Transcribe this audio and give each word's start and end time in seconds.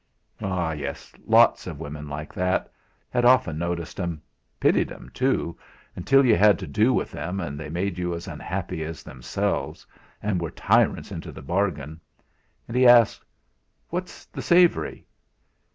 Ah! 0.41 0.71
yes, 0.71 1.13
lots 1.27 1.67
of 1.67 1.79
women 1.79 2.09
like 2.09 2.33
that 2.33 2.71
had 3.11 3.23
often 3.23 3.59
noticed 3.59 3.99
'.m 3.99 4.19
pitied 4.59 4.91
'em 4.91 5.11
too, 5.13 5.55
until 5.95 6.25
you 6.25 6.35
had 6.35 6.57
to 6.57 6.65
do 6.65 6.91
with 6.91 7.11
them 7.11 7.39
and 7.39 7.59
they 7.59 7.69
made 7.69 7.99
you 7.99 8.15
as 8.15 8.27
unhappy 8.27 8.83
as 8.83 9.03
themselves, 9.03 9.85
and 10.19 10.41
were 10.41 10.49
tyrants 10.49 11.11
into 11.11 11.31
the 11.31 11.43
bargain. 11.43 12.01
And 12.67 12.75
he 12.75 12.87
asked: 12.87 13.23
"What's 13.89 14.25
the 14.25 14.41
savoury?" 14.41 15.05